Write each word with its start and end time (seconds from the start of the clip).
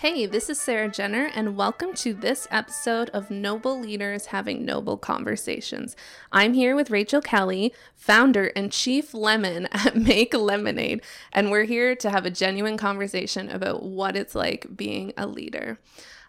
Hey, 0.00 0.24
this 0.24 0.48
is 0.48 0.58
Sarah 0.58 0.88
Jenner, 0.88 1.30
and 1.34 1.58
welcome 1.58 1.92
to 1.96 2.14
this 2.14 2.48
episode 2.50 3.10
of 3.10 3.30
Noble 3.30 3.78
Leaders 3.78 4.24
Having 4.24 4.64
Noble 4.64 4.96
Conversations. 4.96 5.94
I'm 6.32 6.54
here 6.54 6.74
with 6.74 6.88
Rachel 6.88 7.20
Kelly, 7.20 7.74
founder 7.96 8.46
and 8.56 8.72
chief 8.72 9.12
lemon 9.12 9.66
at 9.72 9.96
Make 9.96 10.32
Lemonade, 10.32 11.02
and 11.34 11.50
we're 11.50 11.64
here 11.64 11.94
to 11.96 12.08
have 12.08 12.24
a 12.24 12.30
genuine 12.30 12.78
conversation 12.78 13.50
about 13.50 13.82
what 13.82 14.16
it's 14.16 14.34
like 14.34 14.74
being 14.74 15.12
a 15.18 15.26
leader. 15.26 15.78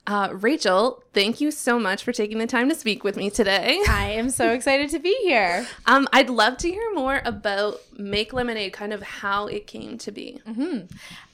Uh, 0.05 0.31
Rachel, 0.33 1.01
thank 1.13 1.39
you 1.39 1.49
so 1.49 1.79
much 1.79 2.03
for 2.03 2.11
taking 2.11 2.39
the 2.39 2.47
time 2.47 2.67
to 2.67 2.75
speak 2.75 3.05
with 3.05 3.15
me 3.15 3.29
today. 3.29 3.81
I 3.87 4.09
am 4.09 4.31
so 4.31 4.49
excited 4.51 4.89
to 4.89 4.99
be 4.99 5.15
here. 5.21 5.65
Um, 5.85 6.09
I'd 6.11 6.29
love 6.29 6.57
to 6.57 6.69
hear 6.69 6.93
more 6.93 7.21
about 7.23 7.79
Make 7.97 8.33
Lemonade, 8.33 8.73
kind 8.73 8.91
of 8.91 9.01
how 9.01 9.47
it 9.47 9.65
came 9.65 9.97
to 9.99 10.11
be. 10.11 10.41
Mm-hmm. 10.45 10.87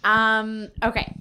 Um, 0.03 0.67
okay. 0.83 1.15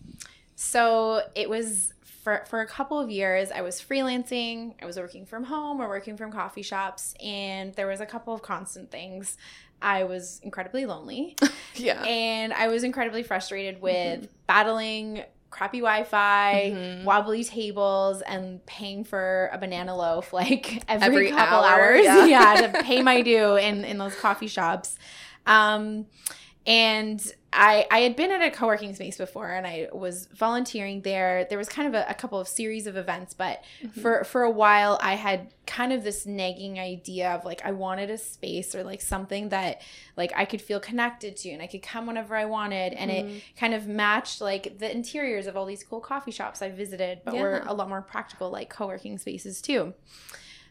So 0.57 1.23
it 1.35 1.49
was 1.49 1.93
for, 2.03 2.45
for 2.49 2.61
a 2.61 2.67
couple 2.67 2.99
of 2.99 3.09
years, 3.09 3.53
I 3.53 3.61
was 3.61 3.81
freelancing, 3.81 4.75
I 4.83 4.87
was 4.87 4.97
working 4.97 5.27
from 5.27 5.45
home 5.45 5.81
or 5.81 5.89
working 5.89 6.17
from 6.17 6.33
coffee 6.33 6.63
shops, 6.63 7.15
and 7.23 7.73
there 7.75 7.87
was 7.87 8.01
a 8.01 8.07
couple 8.07 8.35
of 8.35 8.43
constant 8.43 8.91
things. 8.91 9.37
I 9.81 10.03
was 10.03 10.41
incredibly 10.43 10.87
lonely. 10.87 11.37
yeah. 11.77 12.03
And 12.03 12.53
I 12.53 12.67
was 12.67 12.83
incredibly 12.83 13.23
frustrated 13.23 13.81
with 13.81 14.23
mm-hmm. 14.23 14.33
battling 14.49 15.23
crappy 15.51 15.79
Wi-Fi, 15.79 16.73
mm-hmm. 16.75 17.05
wobbly 17.05 17.45
tables, 17.45 18.23
and 18.23 18.65
paying 18.67 19.05
for 19.05 19.49
a 19.53 19.59
banana 19.59 19.97
loaf 19.97 20.33
like 20.33 20.83
every, 20.89 21.07
every 21.07 21.31
couple 21.31 21.59
hour, 21.59 21.93
hours. 21.93 22.05
Yeah. 22.05 22.25
yeah, 22.55 22.73
to 22.73 22.83
pay 22.83 23.03
my 23.03 23.23
due 23.23 23.57
in 23.57 23.85
in 23.85 23.99
those 23.99 24.17
coffee 24.17 24.49
shops. 24.49 24.99
Um, 25.47 26.07
and 26.67 27.25
I, 27.57 27.87
I 27.91 28.01
had 28.01 28.17
been 28.17 28.31
at 28.31 28.43
a 28.43 28.51
co-working 28.51 28.95
space 28.95 29.17
before 29.17 29.51
and 29.51 29.67
I 29.67 29.89
was 29.93 30.27
volunteering 30.27 31.01
there. 31.01 31.47
There 31.49 31.57
was 31.57 31.69
kind 31.69 31.89
of 31.89 31.95
a, 31.95 32.05
a 32.09 32.15
couple 32.15 32.39
of 32.39 32.47
series 32.47 32.87
of 32.87 32.97
events, 32.97 33.33
but 33.33 33.65
mm-hmm. 33.83 34.01
for 34.01 34.25
for 34.25 34.43
a 34.43 34.51
while 34.51 34.99
I 35.03 35.15
had 35.15 35.55
kind 35.67 35.93
of 35.93 36.05
this 36.05 36.27
nagging 36.27 36.79
idea 36.79 37.33
of 37.33 37.45
like 37.45 37.65
I 37.65 37.73
wanted 37.73 38.11
a 38.11 38.19
space 38.19 38.75
or 38.75 38.85
like 38.85 39.01
something 39.01 39.49
that 39.49 39.81
like 40.17 40.33
I 40.37 40.45
could 40.45 40.61
feel 40.61 40.79
connected 40.79 41.37
to 41.39 41.51
and 41.51 41.63
I 41.63 41.67
could 41.67 41.83
come 41.83 42.07
whenever 42.07 42.37
I 42.37 42.45
wanted 42.45 42.93
and 42.93 43.11
mm-hmm. 43.11 43.29
it 43.37 43.43
kind 43.59 43.75
of 43.75 43.89
matched 43.89 44.41
like 44.41 44.79
the 44.79 44.93
interiors 44.93 45.47
of 45.47 45.57
all 45.57 45.65
these 45.65 45.83
cool 45.83 46.01
coffee 46.01 46.31
shops 46.31 46.61
I 46.61 46.71
visited, 46.71 47.23
but 47.25 47.35
yeah. 47.35 47.43
were 47.43 47.63
a 47.67 47.75
lot 47.75 47.89
more 47.89 48.03
practical 48.03 48.51
like 48.51 48.69
co-working 48.69 49.19
spaces 49.19 49.63
too. 49.63 49.95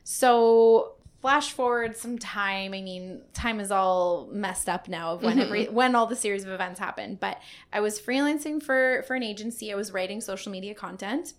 So 0.03 0.94
flash 1.25 1.53
forward 1.53 1.97
some 1.97 2.19
time 2.19 2.71
i 2.71 2.81
mean 2.83 3.19
time 3.33 3.59
is 3.59 3.71
all 3.71 4.29
messed 4.31 4.69
up 4.69 4.87
now 4.87 5.13
of 5.13 5.23
when 5.23 5.37
mm-hmm. 5.37 5.41
every 5.41 5.65
when 5.65 5.95
all 5.95 6.05
the 6.05 6.15
series 6.15 6.43
of 6.43 6.51
events 6.51 6.79
happened 6.79 7.19
but 7.19 7.41
i 7.73 7.79
was 7.79 7.99
freelancing 7.99 8.61
for 8.61 9.03
for 9.07 9.15
an 9.15 9.23
agency 9.23 9.73
i 9.73 9.75
was 9.75 9.91
writing 9.91 10.21
social 10.21 10.51
media 10.51 10.75
content 10.75 11.33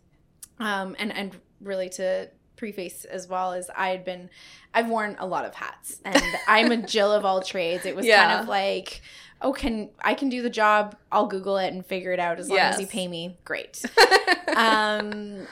um 0.59 0.97
and 0.99 1.13
and 1.17 1.37
really 1.61 1.89
to 1.89 2.29
preface 2.57 3.05
as 3.05 3.29
well 3.29 3.53
as 3.53 3.71
i 3.77 3.91
had 3.91 4.05
been 4.05 4.29
i've 4.75 4.89
worn 4.89 5.15
a 5.21 5.27
lot 5.27 5.45
of 5.45 5.55
hats 5.55 6.01
and 6.05 6.21
i'm 6.49 6.73
a 6.73 6.79
jill 6.79 7.13
of 7.13 7.25
all 7.25 7.41
trades 7.41 7.87
it 7.87 7.95
was 7.95 8.05
yeah. 8.05 8.27
kind 8.27 8.41
of 8.41 8.49
like 8.49 9.03
oh 9.41 9.53
can 9.53 9.89
i 10.03 10.15
can 10.15 10.29
do 10.29 10.43
the 10.43 10.51
job 10.51 10.97
i'll 11.13 11.29
google 11.29 11.59
it 11.59 11.73
and 11.73 11.87
figure 11.87 12.11
it 12.11 12.19
out 12.19 12.41
as 12.41 12.49
long 12.49 12.57
yes. 12.57 12.75
as 12.75 12.81
you 12.81 12.89
pay 12.89 13.07
me 13.07 13.39
great 13.45 13.85
um 14.57 15.47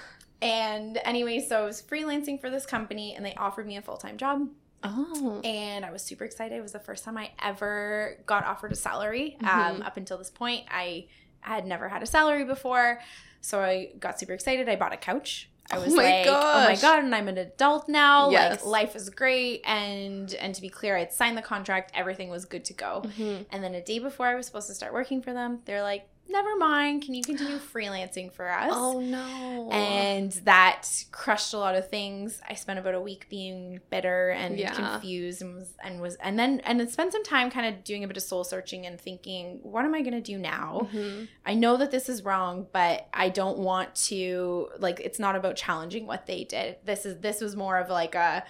and 0.44 1.00
anyway, 1.04 1.40
so 1.40 1.62
I 1.62 1.64
was 1.64 1.80
freelancing 1.82 2.40
for 2.40 2.50
this 2.50 2.66
company 2.66 3.14
and 3.14 3.24
they 3.24 3.34
offered 3.34 3.66
me 3.66 3.76
a 3.76 3.82
full 3.82 3.96
time 3.96 4.18
job. 4.18 4.48
Oh. 4.82 5.40
And 5.42 5.84
I 5.84 5.90
was 5.90 6.02
super 6.02 6.24
excited. 6.24 6.56
It 6.56 6.60
was 6.60 6.72
the 6.72 6.78
first 6.78 7.04
time 7.04 7.16
I 7.16 7.30
ever 7.42 8.18
got 8.26 8.44
offered 8.44 8.70
a 8.70 8.76
salary. 8.76 9.38
Mm-hmm. 9.40 9.76
Um, 9.76 9.82
up 9.82 9.96
until 9.96 10.18
this 10.18 10.30
point, 10.30 10.66
I 10.70 11.06
had 11.40 11.66
never 11.66 11.88
had 11.88 12.02
a 12.02 12.06
salary 12.06 12.44
before. 12.44 13.00
So 13.40 13.60
I 13.62 13.92
got 13.98 14.20
super 14.20 14.34
excited. 14.34 14.68
I 14.68 14.76
bought 14.76 14.92
a 14.92 14.98
couch. 14.98 15.48
I 15.70 15.78
was 15.78 15.94
oh 15.94 15.96
like, 15.96 16.26
gosh. 16.26 16.54
"Oh 16.54 16.68
my 16.68 16.76
god!" 16.76 17.04
And 17.04 17.14
I'm 17.14 17.28
an 17.28 17.38
adult 17.38 17.88
now. 17.88 18.28
Yes. 18.28 18.62
Like 18.62 18.66
life 18.66 18.96
is 18.96 19.08
great. 19.08 19.62
And 19.64 20.33
and 20.34 20.54
to 20.54 20.60
be 20.60 20.68
clear, 20.68 20.96
I'd 20.96 21.12
signed 21.12 21.38
the 21.38 21.42
contract. 21.42 21.90
Everything 21.94 22.28
was 22.28 22.44
good 22.44 22.66
to 22.66 22.74
go. 22.74 23.02
Mm-hmm. 23.06 23.44
And 23.50 23.64
then 23.64 23.74
a 23.74 23.83
day 23.83 23.98
before 23.98 24.27
I 24.27 24.34
was 24.34 24.44
supposed 24.44 24.68
to 24.68 24.74
start 24.74 24.92
working 24.92 25.22
for 25.22 25.33
them, 25.33 25.60
they're 25.64 25.83
like, 25.83 26.06
never 26.29 26.57
mind. 26.57 27.02
Can 27.02 27.14
you 27.14 27.23
continue 27.23 27.58
freelancing 27.58 28.33
for 28.33 28.51
us? 28.51 28.70
Oh 28.73 29.01
no. 29.01 29.70
And 29.70 30.33
that 30.45 30.89
crushed 31.12 31.55
a 31.55 31.58
lot 31.58 31.74
of 31.74 31.89
things. 31.89 32.40
I 32.48 32.55
spent 32.55 32.79
about 32.79 32.95
a 32.95 33.01
week 33.01 33.27
being 33.29 33.80
bitter 33.90 34.30
and 34.30 34.58
yeah. 34.58 34.73
confused 34.73 35.42
and 35.42 35.55
was 35.55 35.74
and 35.83 36.01
was 36.01 36.17
and 36.17 36.39
then 36.39 36.61
and 36.64 36.80
then 36.80 36.89
spent 36.89 37.13
some 37.13 37.24
time 37.24 37.51
kind 37.51 37.74
of 37.74 37.84
doing 37.84 38.05
a 38.05 38.08
bit 38.08 38.17
of 38.17 38.23
soul 38.23 38.45
searching 38.45 38.86
and 38.86 39.01
thinking, 39.01 39.61
what 39.63 39.84
am 39.84 39.95
I 39.95 40.02
gonna 40.02 40.20
do 40.20 40.39
now? 40.39 40.89
Mm-hmm. 40.92 41.24
I 41.46 41.55
know 41.55 41.77
that 41.77 41.90
this 41.90 42.08
is 42.08 42.24
wrong, 42.24 42.67
but 42.73 43.08
I 43.13 43.29
don't 43.29 43.58
want 43.58 43.95
to 44.07 44.68
like 44.79 45.01
it's 45.01 45.18
not 45.18 45.36
about 45.36 45.57
challenging 45.57 46.07
what 46.07 46.27
they 46.27 46.45
did. 46.45 46.77
This 46.84 47.07
is 47.07 47.20
this 47.20 47.40
was 47.40 47.57
more 47.57 47.79
of 47.79 47.89
like 47.90 48.14
a 48.14 48.45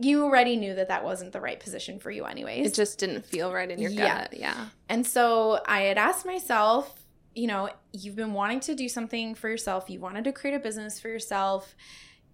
you 0.00 0.24
already 0.24 0.56
knew 0.56 0.74
that 0.74 0.88
that 0.88 1.04
wasn't 1.04 1.32
the 1.32 1.40
right 1.40 1.60
position 1.60 1.98
for 1.98 2.10
you 2.10 2.24
anyways. 2.24 2.66
It 2.66 2.74
just 2.74 2.98
didn't 2.98 3.24
feel 3.24 3.52
right 3.52 3.70
in 3.70 3.78
your 3.78 3.90
yeah. 3.90 4.22
gut. 4.22 4.34
Yeah. 4.38 4.66
And 4.88 5.06
so 5.06 5.60
I 5.66 5.82
had 5.82 5.98
asked 5.98 6.24
myself, 6.24 6.94
you 7.34 7.46
know, 7.46 7.70
you've 7.92 8.16
been 8.16 8.32
wanting 8.32 8.60
to 8.60 8.74
do 8.74 8.88
something 8.88 9.34
for 9.34 9.48
yourself. 9.48 9.88
You 9.88 10.00
wanted 10.00 10.24
to 10.24 10.32
create 10.32 10.54
a 10.54 10.58
business 10.58 10.98
for 10.98 11.08
yourself. 11.08 11.74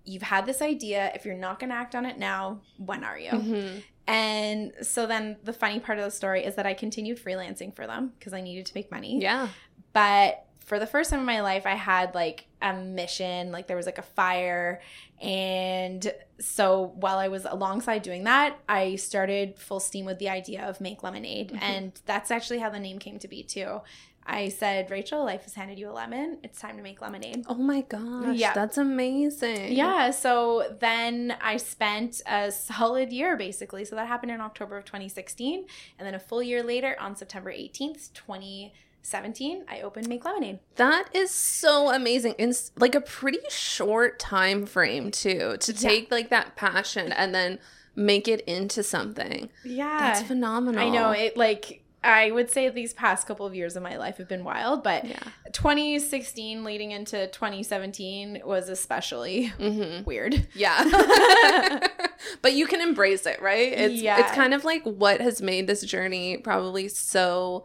You've 0.05 0.23
had 0.23 0.47
this 0.47 0.63
idea. 0.63 1.11
If 1.15 1.27
you're 1.27 1.35
not 1.35 1.59
going 1.59 1.71
to 1.71 1.77
act 1.77 1.95
on 1.95 2.07
it 2.07 2.19
now, 2.19 2.61
when 2.79 3.05
are 3.05 3.19
you? 3.19 3.31
Mm-hmm. 3.31 3.79
And 4.07 4.73
so 4.83 5.07
then 5.07 5.37
the 5.43 5.53
funny 5.53 5.81
part 5.81 5.99
of 5.99 6.05
the 6.05 6.11
story 6.11 6.45
is 6.45 6.55
that 6.55 6.67
I 6.67 6.75
continued 6.75 7.23
freelancing 7.23 7.75
for 7.75 7.87
them 7.87 8.13
because 8.19 8.33
I 8.33 8.41
needed 8.41 8.67
to 8.67 8.73
make 8.75 8.91
money. 8.91 9.21
Yeah. 9.21 9.49
But 9.93 10.46
for 10.67 10.81
the 10.81 10.87
first 10.87 11.11
time 11.11 11.21
in 11.21 11.27
my 11.27 11.41
life, 11.41 11.65
I 11.65 11.75
had 11.75 12.15
like 12.15 12.47
a 12.61 12.75
mission, 12.75 13.53
like 13.53 13.69
there 13.69 13.77
was 13.77 13.87
like 13.87 13.99
a 13.99 14.03
fire. 14.03 14.81
And 15.23 16.13
so 16.41 16.93
while 16.97 17.19
I 17.19 17.29
was 17.29 17.47
alongside 17.49 18.03
doing 18.03 18.25
that, 18.25 18.59
I 18.69 18.97
started 18.97 19.59
full 19.59 19.79
steam 19.79 20.05
with 20.05 20.19
the 20.19 20.29
idea 20.29 20.69
of 20.69 20.81
Make 20.81 21.05
Lemonade. 21.05 21.51
Mm-hmm. 21.53 21.63
And 21.63 21.93
that's 22.05 22.33
actually 22.33 22.59
how 22.59 22.69
the 22.69 22.81
name 22.81 22.99
came 22.99 23.21
to 23.21 23.29
be, 23.29 23.45
too. 23.45 23.81
I 24.27 24.49
said, 24.49 24.91
Rachel, 24.91 25.25
life 25.25 25.45
has 25.45 25.55
handed 25.55 25.79
you 25.79 25.89
a 25.89 25.93
lemon. 25.93 26.39
It's 26.43 26.61
time 26.61 26.77
to 26.79 26.83
make 26.83 27.01
lemonade. 27.01 27.45
Oh 27.49 27.55
my 27.55 27.83
gosh. 27.83 28.37
Yeah. 28.37 28.55
That's 28.55 28.77
amazing. 28.77 29.73
Yeah. 29.73 30.11
So 30.11 30.77
then 30.81 31.37
I 31.41 31.59
spent 31.59 32.23
a 32.27 32.51
solid 32.51 33.13
year 33.13 33.37
basically. 33.37 33.85
So 33.85 33.95
that 33.95 34.09
happened 34.09 34.33
in 34.33 34.41
October 34.41 34.77
of 34.77 34.85
2016. 34.85 35.67
And 35.97 36.05
then 36.05 36.17
a 36.17 36.19
full 36.19 36.43
year 36.43 36.65
later 36.65 36.97
on 36.99 37.15
September 37.15 37.53
18th, 37.53 38.13
2017. 38.15 38.73
17, 39.07 39.65
I 39.69 39.81
opened 39.83 40.09
Make 40.09 40.25
Lemonade. 40.25 40.59
That 40.75 41.09
is 41.13 41.31
so 41.31 41.91
amazing. 41.93 42.35
In 42.39 42.53
like 42.77 42.95
a 42.95 43.01
pretty 43.01 43.39
short 43.49 44.19
time 44.19 44.67
frame 44.67 45.11
too 45.11 45.57
to 45.61 45.73
take 45.73 46.09
yeah. 46.11 46.15
like 46.15 46.31
that 46.31 46.57
passion 46.57 47.13
and 47.13 47.35
then 47.35 47.61
make 47.95 48.27
it 48.27 48.41
into 48.43 48.83
something. 48.83 49.49
Yeah. 49.65 49.99
That's 49.99 50.23
phenomenal. 50.23 50.81
I 50.81 50.89
know 50.89 51.13
it 51.13 51.37
like 51.37 51.83
I 52.03 52.31
would 52.31 52.51
say 52.51 52.69
these 52.69 52.93
past 52.93 53.27
couple 53.27 53.47
of 53.47 53.55
years 53.55 53.75
of 53.75 53.83
my 53.83 53.97
life 53.97 54.19
have 54.19 54.29
been 54.29 54.45
wild, 54.45 54.83
but 54.83 55.05
yeah. 55.05 55.19
2016 55.53 56.63
leading 56.63 56.93
into 56.93 57.27
2017 57.29 58.43
was 58.45 58.69
especially 58.69 59.53
mm-hmm. 59.59 60.05
weird. 60.05 60.47
Yeah. 60.55 60.85
but 62.43 62.55
you 62.55 62.67
can 62.67 62.81
embrace 62.81 63.27
it, 63.27 63.41
right? 63.41 63.73
It's 63.73 64.03
yeah. 64.03 64.21
it's 64.21 64.33
kind 64.33 64.53
of 64.53 64.65
like 64.65 64.83
what 64.85 65.21
has 65.21 65.41
made 65.41 65.67
this 65.67 65.83
journey 65.83 66.39
probably 66.39 66.89
so 66.89 67.65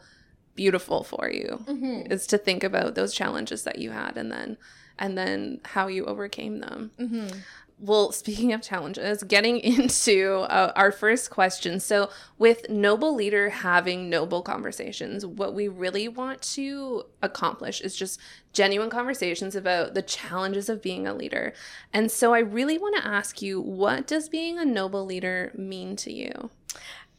beautiful 0.62 1.04
for 1.04 1.28
you 1.28 1.60
mm-hmm. 1.68 2.12
is 2.12 2.28
to 2.28 2.38
think 2.38 2.64
about 2.64 2.94
those 2.94 3.16
challenges 3.16 3.64
that 3.64 3.80
you 3.80 3.90
had 3.90 4.16
and 4.16 4.32
then 4.32 4.56
and 5.00 5.18
then 5.18 5.60
how 5.66 5.88
you 5.88 6.06
overcame 6.06 6.60
them. 6.60 6.92
Mm-hmm. 7.00 7.40
well 7.80 8.12
speaking 8.12 8.54
of 8.54 8.62
challenges 8.62 9.24
getting 9.24 9.58
into 9.76 10.42
uh, 10.42 10.72
our 10.76 10.92
first 10.92 11.32
question. 11.32 11.80
So 11.80 12.12
with 12.38 12.70
noble 12.70 13.16
leader 13.16 13.50
having 13.50 14.08
noble 14.08 14.44
conversations 14.44 15.26
what 15.26 15.56
we 15.56 15.68
really 15.68 16.08
want 16.08 16.44
to 16.58 17.06
accomplish 17.24 17.82
is 17.82 17.96
just 17.96 18.20
genuine 18.54 18.92
conversations 18.92 19.56
about 19.56 19.96
the 19.96 20.04
challenges 20.04 20.70
of 20.70 20.80
being 20.80 21.08
a 21.08 21.16
leader. 21.16 21.54
And 21.92 22.12
so 22.12 22.36
i 22.36 22.40
really 22.40 22.78
want 22.78 22.96
to 22.98 23.08
ask 23.08 23.42
you 23.42 23.60
what 23.60 24.06
does 24.06 24.30
being 24.30 24.60
a 24.60 24.66
noble 24.66 25.08
leader 25.08 25.52
mean 25.56 25.96
to 25.96 26.14
you? 26.14 26.52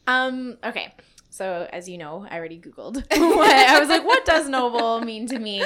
Um 0.07 0.57
okay 0.63 0.93
so 1.33 1.67
as 1.73 1.89
you 1.89 1.97
know, 1.97 2.27
I 2.29 2.37
already 2.37 2.59
Googled. 2.59 3.03
I 3.11 3.79
was 3.79 3.89
like, 3.89 4.05
what 4.05 4.23
does 4.23 4.47
noble 4.47 5.01
mean 5.01 5.25
to 5.29 5.39
me? 5.39 5.63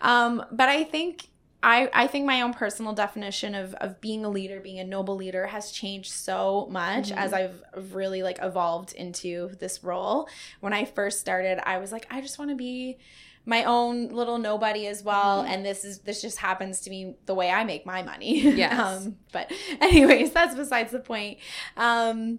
Um, 0.00 0.42
but 0.50 0.70
I 0.70 0.82
think 0.82 1.28
I, 1.62 1.90
I 1.92 2.06
think 2.06 2.24
my 2.24 2.40
own 2.40 2.54
personal 2.54 2.94
definition 2.94 3.54
of, 3.54 3.74
of 3.74 4.00
being 4.00 4.24
a 4.24 4.30
leader, 4.30 4.60
being 4.60 4.78
a 4.78 4.84
noble 4.84 5.16
leader 5.16 5.46
has 5.46 5.72
changed 5.72 6.10
so 6.10 6.68
much 6.70 7.10
mm-hmm. 7.10 7.18
as 7.18 7.34
I've 7.34 7.62
really 7.92 8.22
like 8.22 8.38
evolved 8.40 8.94
into 8.94 9.50
this 9.58 9.84
role. 9.84 10.26
When 10.60 10.72
I 10.72 10.86
first 10.86 11.20
started, 11.20 11.60
I 11.68 11.76
was 11.76 11.92
like, 11.92 12.06
I 12.10 12.22
just 12.22 12.38
want 12.38 12.50
to 12.50 12.56
be 12.56 12.96
my 13.44 13.64
own 13.64 14.08
little 14.08 14.38
nobody 14.38 14.86
as 14.86 15.02
well. 15.02 15.42
Mm-hmm. 15.42 15.52
And 15.52 15.66
this 15.66 15.84
is 15.84 15.98
this 15.98 16.22
just 16.22 16.38
happens 16.38 16.80
to 16.82 16.88
be 16.88 17.16
the 17.26 17.34
way 17.34 17.50
I 17.50 17.64
make 17.64 17.84
my 17.84 18.02
money. 18.02 18.40
Yes. 18.40 19.04
um, 19.04 19.16
but 19.32 19.52
anyways, 19.82 20.32
that's 20.32 20.54
besides 20.54 20.92
the 20.92 21.00
point. 21.00 21.36
Um 21.76 22.38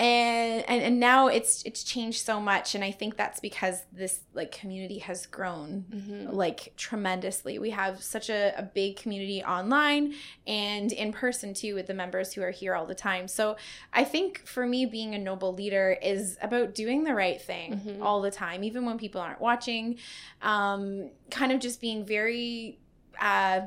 and, 0.00 0.64
and 0.66 0.82
and 0.82 0.98
now 0.98 1.26
it's 1.26 1.62
it's 1.64 1.84
changed 1.84 2.24
so 2.24 2.40
much 2.40 2.74
and 2.74 2.82
i 2.82 2.90
think 2.90 3.18
that's 3.18 3.38
because 3.38 3.82
this 3.92 4.20
like 4.32 4.50
community 4.50 4.98
has 4.98 5.26
grown 5.26 5.84
mm-hmm. 5.90 6.34
like 6.34 6.72
tremendously 6.78 7.58
we 7.58 7.68
have 7.68 8.02
such 8.02 8.30
a, 8.30 8.54
a 8.56 8.62
big 8.62 8.96
community 8.96 9.44
online 9.44 10.14
and 10.46 10.90
in 10.92 11.12
person 11.12 11.52
too 11.52 11.74
with 11.74 11.86
the 11.86 11.92
members 11.92 12.32
who 12.32 12.40
are 12.40 12.50
here 12.50 12.74
all 12.74 12.86
the 12.86 12.94
time 12.94 13.28
so 13.28 13.56
i 13.92 14.02
think 14.02 14.46
for 14.46 14.66
me 14.66 14.86
being 14.86 15.14
a 15.14 15.18
noble 15.18 15.52
leader 15.52 15.98
is 16.02 16.38
about 16.40 16.74
doing 16.74 17.04
the 17.04 17.14
right 17.14 17.42
thing 17.42 17.74
mm-hmm. 17.74 18.02
all 18.02 18.22
the 18.22 18.30
time 18.30 18.64
even 18.64 18.86
when 18.86 18.96
people 18.96 19.20
aren't 19.20 19.40
watching 19.40 19.98
um 20.40 21.10
kind 21.30 21.52
of 21.52 21.60
just 21.60 21.78
being 21.78 22.06
very 22.06 22.78
uh 23.20 23.60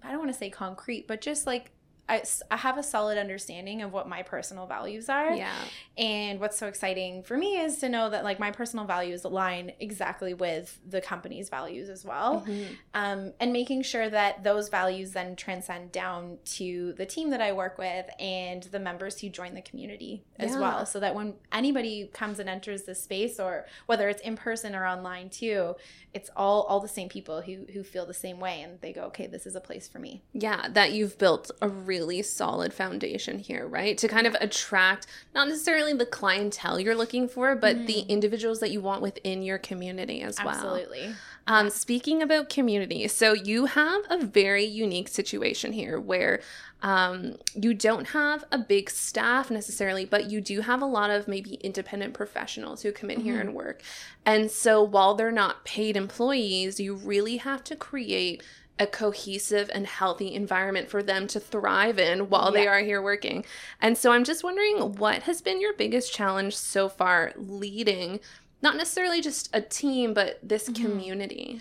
I 0.00 0.10
don't 0.10 0.20
want 0.20 0.30
to 0.30 0.38
say 0.38 0.48
concrete, 0.48 1.08
but 1.08 1.20
just 1.20 1.44
like 1.44 1.72
I, 2.08 2.22
I 2.50 2.56
have 2.56 2.78
a 2.78 2.82
solid 2.82 3.18
understanding 3.18 3.82
of 3.82 3.92
what 3.92 4.08
my 4.08 4.22
personal 4.22 4.66
values 4.66 5.08
are. 5.08 5.34
Yeah. 5.34 5.54
And 5.96 6.40
what's 6.40 6.56
so 6.56 6.66
exciting 6.66 7.22
for 7.22 7.36
me 7.36 7.58
is 7.58 7.78
to 7.78 7.88
know 7.88 8.08
that 8.10 8.24
like 8.24 8.38
my 8.38 8.50
personal 8.50 8.86
values 8.86 9.24
align 9.24 9.72
exactly 9.80 10.32
with 10.32 10.78
the 10.88 11.00
company's 11.00 11.48
values 11.48 11.88
as 11.90 12.04
well. 12.04 12.44
Mm-hmm. 12.46 12.74
Um, 12.94 13.32
and 13.40 13.52
making 13.52 13.82
sure 13.82 14.08
that 14.08 14.42
those 14.42 14.68
values 14.68 15.12
then 15.12 15.36
transcend 15.36 15.92
down 15.92 16.38
to 16.56 16.94
the 16.94 17.04
team 17.04 17.30
that 17.30 17.40
I 17.40 17.52
work 17.52 17.78
with 17.78 18.06
and 18.18 18.62
the 18.62 18.78
members 18.78 19.20
who 19.20 19.28
join 19.28 19.54
the 19.54 19.62
community 19.62 20.24
as 20.38 20.52
yeah. 20.52 20.60
well. 20.60 20.86
So 20.86 21.00
that 21.00 21.14
when 21.14 21.34
anybody 21.52 22.08
comes 22.12 22.38
and 22.38 22.48
enters 22.48 22.84
the 22.84 22.94
space 22.94 23.38
or 23.38 23.66
whether 23.86 24.08
it's 24.08 24.22
in 24.22 24.36
person 24.36 24.74
or 24.74 24.86
online 24.86 25.28
too, 25.30 25.74
it's 26.14 26.30
all 26.36 26.62
all 26.62 26.80
the 26.80 26.88
same 26.88 27.08
people 27.08 27.42
who 27.42 27.66
who 27.72 27.82
feel 27.82 28.06
the 28.06 28.14
same 28.14 28.40
way 28.40 28.62
and 28.62 28.80
they 28.80 28.92
go, 28.92 29.02
okay, 29.02 29.26
this 29.26 29.46
is 29.46 29.54
a 29.54 29.60
place 29.60 29.86
for 29.88 29.98
me. 29.98 30.22
Yeah, 30.32 30.68
that 30.70 30.92
you've 30.92 31.18
built 31.18 31.50
a 31.60 31.68
real 31.68 31.97
really 31.98 32.22
solid 32.22 32.72
foundation 32.72 33.38
here, 33.38 33.66
right? 33.66 33.98
To 33.98 34.08
kind 34.08 34.26
of 34.26 34.36
attract 34.40 35.06
not 35.34 35.48
necessarily 35.48 35.92
the 35.92 36.06
clientele 36.06 36.78
you're 36.78 36.94
looking 36.94 37.28
for, 37.28 37.56
but 37.56 37.76
mm-hmm. 37.76 37.86
the 37.86 38.00
individuals 38.00 38.60
that 38.60 38.70
you 38.70 38.80
want 38.80 39.02
within 39.02 39.42
your 39.42 39.58
community 39.58 40.22
as 40.22 40.38
well. 40.38 40.54
Absolutely. 40.54 41.14
Um, 41.46 41.70
speaking 41.70 42.22
about 42.22 42.50
community, 42.50 43.08
so 43.08 43.32
you 43.32 43.66
have 43.66 44.02
a 44.10 44.24
very 44.24 44.64
unique 44.64 45.08
situation 45.08 45.72
here 45.72 45.98
where 45.98 46.40
um, 46.82 47.36
you 47.54 47.74
don't 47.74 48.08
have 48.08 48.44
a 48.52 48.58
big 48.58 48.90
staff 48.90 49.50
necessarily, 49.50 50.04
but 50.04 50.30
you 50.30 50.40
do 50.40 50.60
have 50.60 50.82
a 50.82 50.86
lot 50.86 51.10
of 51.10 51.26
maybe 51.26 51.54
independent 51.54 52.14
professionals 52.14 52.82
who 52.82 52.92
come 52.92 53.10
in 53.10 53.18
mm-hmm. 53.18 53.28
here 53.28 53.40
and 53.40 53.54
work. 53.54 53.82
And 54.24 54.50
so 54.50 54.82
while 54.82 55.14
they're 55.14 55.32
not 55.32 55.64
paid 55.64 55.96
employees, 55.96 56.78
you 56.78 56.94
really 56.94 57.38
have 57.38 57.64
to 57.64 57.74
create 57.74 58.42
a 58.78 58.86
cohesive 58.86 59.70
and 59.72 59.86
healthy 59.86 60.34
environment 60.34 60.88
for 60.88 61.02
them 61.02 61.26
to 61.28 61.40
thrive 61.40 61.98
in 61.98 62.28
while 62.28 62.52
yeah. 62.52 62.60
they 62.60 62.68
are 62.68 62.80
here 62.80 63.02
working. 63.02 63.44
And 63.80 63.96
so 63.98 64.12
I'm 64.12 64.24
just 64.24 64.44
wondering 64.44 64.94
what 64.94 65.22
has 65.24 65.42
been 65.42 65.60
your 65.60 65.74
biggest 65.74 66.12
challenge 66.12 66.56
so 66.56 66.88
far 66.88 67.32
leading 67.36 68.20
not 68.60 68.76
necessarily 68.76 69.20
just 69.20 69.50
a 69.54 69.60
team 69.60 70.14
but 70.14 70.38
this 70.42 70.68
mm-hmm. 70.68 70.84
community? 70.84 71.60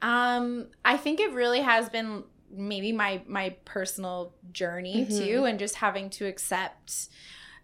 Um 0.00 0.66
I 0.84 0.96
think 0.96 1.20
it 1.20 1.32
really 1.32 1.60
has 1.60 1.88
been 1.88 2.24
maybe 2.50 2.92
my 2.92 3.22
my 3.26 3.56
personal 3.64 4.34
journey 4.52 5.06
mm-hmm. 5.06 5.18
too 5.18 5.44
and 5.44 5.58
just 5.58 5.76
having 5.76 6.10
to 6.10 6.26
accept 6.26 7.08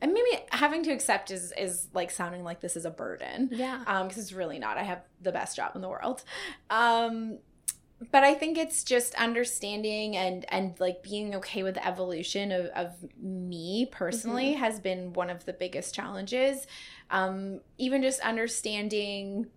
and 0.01 0.13
maybe 0.13 0.43
having 0.51 0.83
to 0.85 0.91
accept 0.91 1.31
is 1.31 1.53
is 1.59 1.89
like 1.93 2.11
sounding 2.11 2.45
like 2.45 2.61
this 2.61 2.77
is 2.77 2.85
a 2.85 2.91
burden 2.91 3.49
yeah 3.53 3.83
um 3.87 4.09
because 4.09 4.23
it's 4.23 4.33
really 4.33 4.59
not 4.59 4.79
i 4.79 4.83
have 4.83 5.03
the 5.21 5.33
best 5.33 5.57
job 5.57 5.73
in 5.75 5.83
the 5.83 5.89
world 5.89 6.23
um 6.71 7.39
but 8.13 8.23
I 8.23 8.35
think 8.35 8.57
it's 8.57 8.85
just 8.85 9.15
understanding 9.15 10.17
and 10.17 10.45
and 10.49 10.79
like 10.79 11.03
being 11.03 11.35
okay 11.37 11.63
with 11.63 11.75
the 11.75 11.87
evolution 11.87 12.53
of, 12.53 12.67
of 12.67 12.93
me 13.21 13.89
personally 13.91 14.53
mm-hmm. 14.53 14.61
has 14.61 14.79
been 14.79 15.13
one 15.13 15.31
of 15.31 15.45
the 15.45 15.53
biggest 15.53 15.95
challenges. 15.95 16.67
Um, 17.11 17.61
even 17.77 18.03
just 18.03 18.21
understanding 18.21 19.49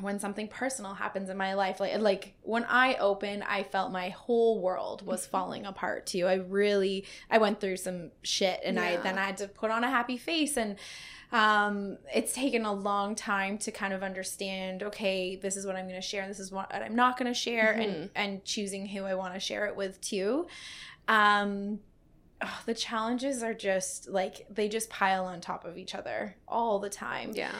when 0.00 0.18
something 0.18 0.48
personal 0.48 0.92
happens 0.94 1.30
in 1.30 1.36
my 1.36 1.54
life 1.54 1.78
like 1.78 1.96
like 2.00 2.34
when 2.42 2.64
i 2.64 2.94
opened 2.94 3.44
i 3.44 3.62
felt 3.62 3.92
my 3.92 4.08
whole 4.08 4.60
world 4.60 5.06
was 5.06 5.22
mm-hmm. 5.22 5.30
falling 5.30 5.66
apart 5.66 6.04
too 6.04 6.26
i 6.26 6.34
really 6.34 7.06
i 7.30 7.38
went 7.38 7.60
through 7.60 7.76
some 7.76 8.10
shit 8.22 8.58
and 8.64 8.76
yeah. 8.76 8.82
i 8.82 8.96
then 8.96 9.16
i 9.16 9.24
had 9.24 9.36
to 9.36 9.46
put 9.46 9.70
on 9.70 9.84
a 9.84 9.90
happy 9.90 10.16
face 10.16 10.56
and 10.56 10.76
um, 11.34 11.98
it's 12.14 12.32
taken 12.32 12.64
a 12.64 12.72
long 12.72 13.16
time 13.16 13.58
to 13.58 13.72
kind 13.72 13.92
of 13.92 14.04
understand 14.04 14.84
okay 14.84 15.34
this 15.34 15.56
is 15.56 15.66
what 15.66 15.74
i'm 15.74 15.88
going 15.88 16.00
to 16.00 16.06
share 16.06 16.22
and 16.22 16.30
this 16.30 16.38
is 16.38 16.52
what 16.52 16.72
i'm 16.72 16.94
not 16.94 17.18
going 17.18 17.26
to 17.26 17.38
share 17.38 17.74
mm-hmm. 17.74 17.82
and 17.82 18.10
and 18.14 18.44
choosing 18.44 18.86
who 18.86 19.02
i 19.02 19.14
want 19.14 19.34
to 19.34 19.40
share 19.40 19.66
it 19.66 19.76
with 19.76 20.00
too. 20.00 20.46
Um, 21.06 21.80
oh, 22.40 22.60
the 22.64 22.72
challenges 22.72 23.42
are 23.42 23.52
just 23.52 24.08
like 24.08 24.46
they 24.48 24.68
just 24.68 24.88
pile 24.88 25.24
on 25.26 25.40
top 25.40 25.64
of 25.64 25.76
each 25.76 25.94
other 25.94 26.36
all 26.46 26.78
the 26.78 26.88
time. 26.88 27.32
Yeah 27.34 27.52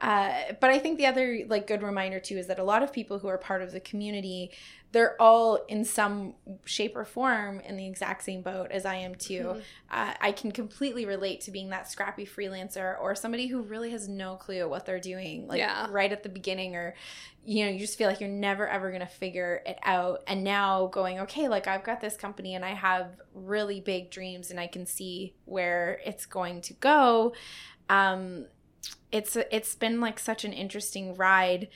uh, 0.00 0.32
but 0.60 0.70
I 0.70 0.78
think 0.78 0.96
the 0.98 1.06
other 1.06 1.40
like 1.46 1.66
good 1.66 1.82
reminder 1.82 2.20
too 2.20 2.36
is 2.36 2.46
that 2.46 2.58
a 2.58 2.64
lot 2.64 2.82
of 2.82 2.92
people 2.92 3.18
who 3.18 3.28
are 3.28 3.36
part 3.36 3.60
of 3.60 3.70
the 3.72 3.80
community, 3.80 4.50
they're 4.92 5.20
all 5.20 5.56
in 5.68 5.84
some 5.84 6.34
shape 6.64 6.96
or 6.96 7.04
form 7.04 7.60
in 7.60 7.76
the 7.76 7.86
exact 7.86 8.24
same 8.24 8.40
boat 8.40 8.70
as 8.70 8.86
I 8.86 8.96
am 8.96 9.14
too. 9.14 9.42
Mm-hmm. 9.42 9.60
Uh, 9.90 10.14
I 10.20 10.32
can 10.32 10.52
completely 10.52 11.04
relate 11.04 11.42
to 11.42 11.50
being 11.50 11.68
that 11.68 11.90
scrappy 11.90 12.24
freelancer 12.24 12.98
or 12.98 13.14
somebody 13.14 13.46
who 13.48 13.60
really 13.60 13.90
has 13.90 14.08
no 14.08 14.36
clue 14.36 14.66
what 14.68 14.86
they're 14.86 15.00
doing, 15.00 15.46
like 15.46 15.58
yeah. 15.58 15.86
right 15.90 16.10
at 16.10 16.22
the 16.22 16.30
beginning, 16.30 16.76
or 16.76 16.94
you 17.44 17.66
know, 17.66 17.70
you 17.70 17.78
just 17.78 17.98
feel 17.98 18.08
like 18.08 18.20
you're 18.20 18.28
never 18.30 18.66
ever 18.66 18.90
gonna 18.90 19.06
figure 19.06 19.62
it 19.66 19.78
out. 19.82 20.22
And 20.26 20.42
now 20.42 20.86
going, 20.86 21.20
okay, 21.20 21.48
like 21.48 21.66
I've 21.66 21.84
got 21.84 22.00
this 22.00 22.16
company 22.16 22.54
and 22.54 22.64
I 22.64 22.70
have 22.70 23.20
really 23.34 23.80
big 23.80 24.10
dreams 24.10 24.50
and 24.50 24.58
I 24.58 24.66
can 24.66 24.86
see 24.86 25.34
where 25.44 26.00
it's 26.06 26.24
going 26.24 26.62
to 26.62 26.72
go. 26.74 27.34
Um, 27.90 28.46
it's 29.12 29.36
it's 29.50 29.74
been 29.74 30.00
like 30.00 30.18
such 30.18 30.44
an 30.44 30.52
interesting 30.52 31.14
ride 31.16 31.68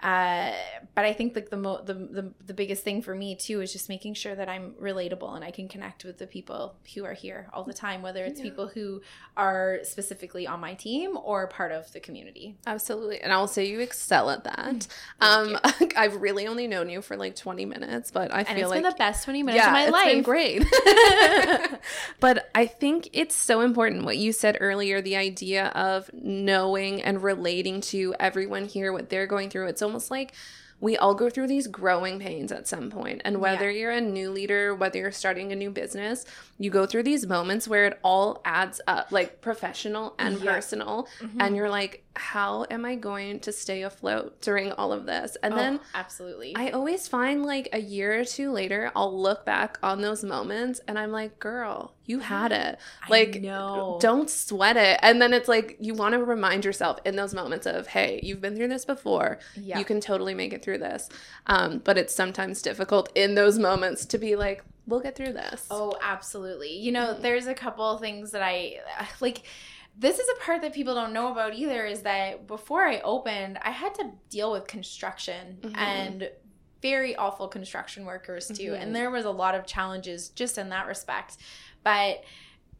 uh, 0.00 0.52
but 0.94 1.04
I 1.04 1.12
think 1.12 1.34
like 1.34 1.50
the, 1.50 1.56
mo- 1.56 1.82
the 1.84 1.94
the 1.94 2.32
the 2.46 2.54
biggest 2.54 2.84
thing 2.84 3.02
for 3.02 3.14
me 3.14 3.34
too 3.34 3.60
is 3.60 3.72
just 3.72 3.88
making 3.88 4.14
sure 4.14 4.34
that 4.34 4.48
I'm 4.48 4.72
relatable 4.80 5.34
and 5.34 5.44
I 5.44 5.50
can 5.50 5.68
connect 5.68 6.04
with 6.04 6.18
the 6.18 6.26
people 6.26 6.76
who 6.94 7.04
are 7.04 7.14
here 7.14 7.48
all 7.52 7.64
the 7.64 7.72
time, 7.72 8.02
whether 8.02 8.24
it's 8.24 8.38
yeah. 8.38 8.44
people 8.44 8.68
who 8.68 9.00
are 9.36 9.80
specifically 9.82 10.46
on 10.46 10.60
my 10.60 10.74
team 10.74 11.16
or 11.22 11.46
part 11.46 11.72
of 11.72 11.90
the 11.92 12.00
community. 12.00 12.56
Absolutely, 12.66 13.20
and 13.20 13.32
I'll 13.32 13.48
say 13.48 13.66
you 13.66 13.80
excel 13.80 14.30
at 14.30 14.44
that. 14.44 14.86
um, 15.20 15.58
I've 15.96 16.20
really 16.20 16.46
only 16.46 16.66
known 16.66 16.88
you 16.88 17.02
for 17.02 17.16
like 17.16 17.36
20 17.36 17.64
minutes, 17.64 18.10
but 18.10 18.32
I 18.32 18.44
feel 18.44 18.68
like 18.68 18.82
the 18.82 18.94
best 18.96 19.24
20 19.24 19.42
minutes 19.42 19.64
yeah, 19.64 19.68
of 19.68 19.72
my 19.72 19.82
it's 19.84 19.92
life. 19.92 20.12
Been 20.12 20.22
great. 20.22 20.66
but 22.20 22.50
I 22.54 22.66
think 22.66 23.08
it's 23.12 23.34
so 23.34 23.60
important 23.60 24.04
what 24.04 24.16
you 24.16 24.32
said 24.32 24.58
earlier, 24.60 25.00
the 25.00 25.16
idea 25.16 25.66
of 25.68 26.10
knowing 26.12 27.02
and 27.02 27.22
relating 27.22 27.80
to 27.82 28.14
everyone 28.20 28.66
here, 28.66 28.92
what 28.92 29.08
they're 29.08 29.26
going 29.26 29.50
through. 29.50 29.66
It's 29.68 29.82
almost 29.86 30.10
like 30.10 30.34
we 30.80 30.96
all 30.96 31.14
go 31.14 31.30
through 31.30 31.46
these 31.46 31.66
growing 31.66 32.18
pains 32.18 32.52
at 32.52 32.68
some 32.68 32.90
point. 32.90 33.22
And 33.24 33.40
whether 33.40 33.70
yeah. 33.70 33.80
you're 33.80 33.90
a 33.92 34.00
new 34.00 34.30
leader, 34.30 34.74
whether 34.74 34.98
you're 34.98 35.10
starting 35.10 35.52
a 35.52 35.56
new 35.56 35.70
business, 35.70 36.26
you 36.58 36.70
go 36.70 36.84
through 36.84 37.04
these 37.04 37.26
moments 37.26 37.66
where 37.66 37.86
it 37.86 37.98
all 38.02 38.42
adds 38.44 38.80
up, 38.86 39.10
like 39.10 39.40
professional 39.40 40.14
and 40.18 40.38
yeah. 40.38 40.52
personal. 40.52 41.08
Mm-hmm. 41.20 41.40
And 41.40 41.56
you're 41.56 41.70
like, 41.70 42.04
how 42.14 42.66
am 42.70 42.84
I 42.84 42.94
going 42.94 43.40
to 43.40 43.52
stay 43.52 43.82
afloat 43.82 44.42
during 44.42 44.72
all 44.72 44.92
of 44.92 45.06
this? 45.06 45.36
And 45.42 45.54
oh, 45.54 45.56
then 45.56 45.80
absolutely. 45.94 46.54
I 46.56 46.70
always 46.70 47.08
find 47.08 47.42
like 47.42 47.70
a 47.72 47.80
year 47.80 48.20
or 48.20 48.24
two 48.24 48.52
later, 48.52 48.92
I'll 48.94 49.18
look 49.18 49.46
back 49.46 49.78
on 49.82 50.02
those 50.02 50.22
moments 50.22 50.80
and 50.86 50.98
I'm 50.98 51.10
like, 51.10 51.38
girl, 51.38 51.95
you 52.06 52.20
had 52.20 52.52
it. 52.52 52.78
Like, 53.08 53.40
no, 53.42 53.98
don't 54.00 54.30
sweat 54.30 54.76
it. 54.76 54.98
And 55.02 55.20
then 55.20 55.32
it's 55.32 55.48
like 55.48 55.76
you 55.80 55.94
want 55.94 56.14
to 56.14 56.24
remind 56.24 56.64
yourself 56.64 56.98
in 57.04 57.16
those 57.16 57.34
moments 57.34 57.66
of, 57.66 57.88
hey, 57.88 58.20
you've 58.22 58.40
been 58.40 58.56
through 58.56 58.68
this 58.68 58.84
before. 58.84 59.38
Yeah. 59.56 59.78
You 59.78 59.84
can 59.84 60.00
totally 60.00 60.34
make 60.34 60.52
it 60.52 60.62
through 60.62 60.78
this. 60.78 61.08
Um, 61.46 61.78
but 61.84 61.98
it's 61.98 62.14
sometimes 62.14 62.62
difficult 62.62 63.10
in 63.14 63.34
those 63.34 63.58
moments 63.58 64.06
to 64.06 64.18
be 64.18 64.36
like, 64.36 64.64
we'll 64.86 65.00
get 65.00 65.16
through 65.16 65.32
this. 65.32 65.66
Oh, 65.70 65.94
absolutely. 66.00 66.78
You 66.78 66.92
know, 66.92 67.14
mm-hmm. 67.14 67.22
there's 67.22 67.46
a 67.46 67.54
couple 67.54 67.98
things 67.98 68.30
that 68.30 68.42
I 68.42 68.76
like 69.20 69.42
this 69.98 70.18
is 70.18 70.28
a 70.28 70.44
part 70.44 70.62
that 70.62 70.74
people 70.74 70.94
don't 70.94 71.12
know 71.12 71.32
about 71.32 71.54
either 71.54 71.86
is 71.86 72.02
that 72.02 72.46
before 72.46 72.86
I 72.86 73.00
opened, 73.00 73.58
I 73.62 73.70
had 73.70 73.94
to 73.94 74.10
deal 74.28 74.52
with 74.52 74.66
construction 74.66 75.58
mm-hmm. 75.62 75.76
and 75.76 76.30
very 76.82 77.16
awful 77.16 77.48
construction 77.48 78.04
workers 78.04 78.48
too. 78.48 78.72
Mm-hmm. 78.72 78.82
And 78.82 78.96
there 78.96 79.10
was 79.10 79.24
a 79.24 79.30
lot 79.30 79.54
of 79.54 79.66
challenges 79.66 80.28
just 80.28 80.58
in 80.58 80.68
that 80.68 80.86
respect. 80.86 81.38
But 81.86 82.24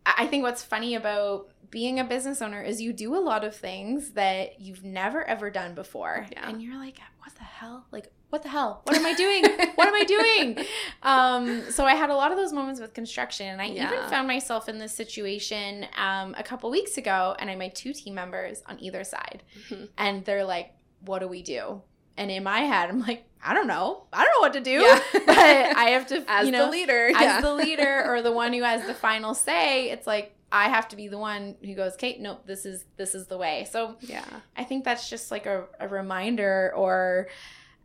I 0.05 0.27
think 0.27 0.43
what's 0.43 0.65
funny 0.65 0.97
about 0.97 1.49
being 1.71 2.01
a 2.01 2.05
business 2.05 2.43
owner 2.43 2.61
is 2.61 2.83
you 2.83 2.93
do 2.93 3.15
a 3.15 3.23
lot 3.23 3.45
of 3.45 3.55
things 3.55 4.11
that 4.15 4.61
you've 4.61 4.83
never 4.83 5.23
ever 5.23 5.49
done 5.49 5.77
before. 5.77 6.27
Yeah. 6.33 6.49
And 6.49 6.61
you're 6.61 6.77
like, 6.77 6.99
what 7.21 7.33
the 7.37 7.45
hell? 7.45 7.87
Like, 7.93 8.13
what 8.31 8.43
the 8.43 8.49
hell? 8.49 8.81
What 8.83 8.97
am 8.97 9.07
I 9.07 9.15
doing? 9.15 9.45
what 9.77 9.87
am 9.87 9.95
I 9.95 10.03
doing? 10.03 10.67
Um, 11.05 11.71
so 11.71 11.85
I 11.85 11.95
had 11.95 12.11
a 12.11 12.17
lot 12.17 12.33
of 12.33 12.37
those 12.37 12.53
moments 12.53 12.81
with 12.81 12.95
construction. 12.95 13.47
And 13.47 13.63
I 13.63 13.67
yeah. 13.67 13.87
even 13.87 14.11
found 14.11 14.27
myself 14.27 14.69
in 14.69 14.79
this 14.79 14.93
situation 14.93 15.87
um, 15.97 16.35
a 16.37 16.43
couple 16.43 16.69
weeks 16.69 16.99
ago, 16.99 17.37
and 17.39 17.49
I 17.49 17.55
had 17.55 17.77
two 17.77 17.93
team 17.93 18.17
members 18.17 18.65
on 18.67 18.83
either 18.83 19.05
side. 19.05 19.45
Mm-hmm. 19.69 19.85
And 19.99 20.25
they're 20.25 20.45
like, 20.45 20.75
what 21.03 21.21
do 21.21 21.29
we 21.29 21.43
do? 21.43 21.81
And 22.17 22.31
in 22.31 22.43
my 22.43 22.61
head, 22.61 22.89
I'm 22.89 23.01
like, 23.01 23.25
I 23.45 23.55
don't 23.55 23.67
know. 23.67 24.05
I 24.13 24.25
don't 24.25 24.33
know 24.33 24.41
what 24.41 24.53
to 24.55 24.61
do. 24.61 24.83
Yeah. 24.83 25.01
but 25.13 25.37
I 25.37 25.91
have 25.91 26.07
to, 26.09 26.25
as 26.29 26.47
you 26.47 26.53
know, 26.53 26.67
the 26.67 26.71
leader, 26.71 27.11
as 27.15 27.43
the 27.43 27.55
leader 27.55 28.05
or 28.07 28.23
the 28.23 28.33
one 28.33 28.53
who 28.53 28.63
has 28.63 28.87
the 28.87 28.95
final 28.95 29.35
say, 29.35 29.91
it's 29.91 30.07
like, 30.07 30.33
I 30.51 30.69
have 30.69 30.89
to 30.89 30.97
be 30.97 31.09
the 31.09 31.19
one 31.19 31.57
who 31.65 31.75
goes, 31.75 31.97
Kate, 31.97 32.21
nope, 32.21 32.47
this 32.47 32.65
is 32.65 32.85
this 32.97 33.15
is 33.15 33.27
the 33.27 33.37
way. 33.37 33.67
So 33.71 33.97
yeah, 34.01 34.25
I 34.57 34.65
think 34.65 34.85
that's 34.85 35.11
just 35.11 35.31
like 35.31 35.45
a, 35.45 35.65
a 35.81 35.89
reminder 35.89 36.73
or 36.77 37.29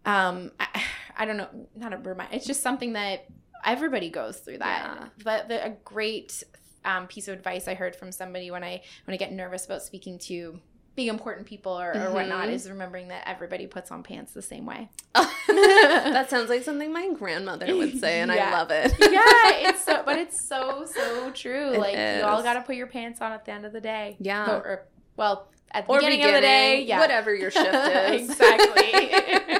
um 0.05 0.51
I, 0.59 0.83
I 1.17 1.25
don't 1.25 1.37
know, 1.37 1.49
not 1.75 1.91
a 1.91 1.97
reminder. 1.97 2.35
It's 2.35 2.45
just 2.45 2.61
something 2.61 2.93
that 2.93 3.25
everybody 3.65 4.09
goes 4.09 4.37
through 4.37 4.59
that. 4.59 4.97
Yeah. 4.99 5.07
But 5.23 5.47
the, 5.49 5.65
a 5.65 5.69
great 5.83 6.43
um, 6.85 7.07
piece 7.07 7.27
of 7.27 7.37
advice 7.37 7.67
I 7.67 7.73
heard 7.73 7.95
from 7.95 8.11
somebody 8.11 8.51
when 8.51 8.63
I 8.63 8.81
when 9.05 9.13
I 9.13 9.17
get 9.17 9.31
nervous 9.31 9.65
about 9.65 9.83
speaking 9.83 10.19
to 10.19 10.59
big 10.95 11.07
important 11.07 11.47
people 11.47 11.79
or, 11.79 11.93
mm-hmm. 11.93 12.07
or 12.07 12.11
whatnot 12.11 12.49
is 12.49 12.69
remembering 12.69 13.07
that 13.09 13.27
everybody 13.27 13.67
puts 13.67 13.91
on 13.91 14.03
pants 14.03 14.33
the 14.33 14.41
same 14.41 14.65
way. 14.65 14.89
that 15.13 16.29
sounds 16.29 16.49
like 16.49 16.63
something 16.63 16.91
my 16.91 17.09
grandmother 17.13 17.75
would 17.75 17.99
say, 17.99 18.21
and 18.21 18.31
yeah. 18.31 18.49
I 18.49 18.51
love 18.51 18.71
it. 18.71 18.93
yeah, 18.99 19.69
it's 19.69 19.83
so, 19.83 20.03
but 20.05 20.17
it's 20.17 20.47
so 20.47 20.85
so 20.85 21.31
true. 21.31 21.73
It 21.73 21.79
like 21.79 21.95
is. 21.95 22.19
you 22.19 22.23
all 22.23 22.43
got 22.43 22.53
to 22.53 22.61
put 22.61 22.75
your 22.75 22.87
pants 22.87 23.21
on 23.21 23.31
at 23.31 23.45
the 23.45 23.51
end 23.51 23.65
of 23.65 23.73
the 23.73 23.81
day. 23.81 24.17
Yeah. 24.19 24.51
Or, 24.51 24.57
or 24.57 24.87
well, 25.15 25.47
at 25.71 25.87
the 25.87 25.93
beginning, 25.93 26.19
beginning, 26.19 26.35
of 26.35 26.41
the 26.41 26.47
day, 26.47 26.83
yeah. 26.83 26.99
whatever 26.99 27.33
your 27.33 27.51
shift 27.51 27.73
is. 27.73 28.29
exactly. 28.29 29.57